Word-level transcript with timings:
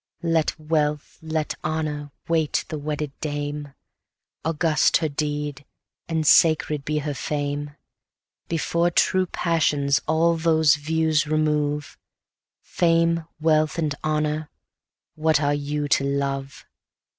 Let 0.23 0.59
wealth, 0.59 1.19
let 1.21 1.53
honour, 1.63 2.09
wait 2.27 2.65
the 2.69 2.79
wedded 2.79 3.11
dame, 3.19 3.75
August 4.43 4.97
her 4.97 5.07
deed, 5.07 5.63
and 6.07 6.25
sacred 6.25 6.83
be 6.83 6.97
her 6.97 7.13
fame; 7.13 7.67
80 8.47 8.47
Before 8.49 8.89
true 8.89 9.27
passion 9.27 9.87
all 10.07 10.35
those 10.37 10.75
views 10.77 11.27
remove; 11.27 11.99
Fame, 12.61 13.25
wealth, 13.39 13.77
and 13.77 13.93
honour! 14.03 14.49
what 15.13 15.39
are 15.39 15.53
you 15.53 15.87
to 15.89 16.03
Love? 16.03 16.65